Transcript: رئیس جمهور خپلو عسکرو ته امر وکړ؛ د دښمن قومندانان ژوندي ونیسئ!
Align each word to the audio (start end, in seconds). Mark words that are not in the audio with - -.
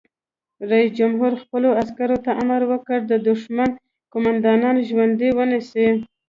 رئیس 0.69 0.91
جمهور 0.99 1.31
خپلو 1.43 1.69
عسکرو 1.81 2.17
ته 2.25 2.31
امر 2.41 2.61
وکړ؛ 2.71 2.97
د 3.07 3.13
دښمن 3.29 3.69
قومندانان 4.13 4.75
ژوندي 4.89 5.29
ونیسئ! 5.33 5.87